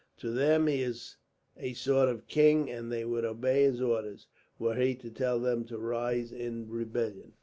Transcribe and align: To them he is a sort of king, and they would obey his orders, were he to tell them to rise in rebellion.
To 0.17 0.31
them 0.31 0.65
he 0.65 0.81
is 0.81 1.17
a 1.55 1.73
sort 1.73 2.09
of 2.09 2.25
king, 2.25 2.71
and 2.71 2.91
they 2.91 3.05
would 3.05 3.23
obey 3.23 3.61
his 3.65 3.79
orders, 3.79 4.25
were 4.57 4.73
he 4.73 4.95
to 4.95 5.11
tell 5.11 5.39
them 5.39 5.63
to 5.65 5.77
rise 5.77 6.31
in 6.31 6.67
rebellion. 6.71 7.33